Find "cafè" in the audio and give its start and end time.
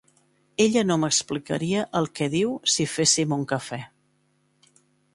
3.55-3.83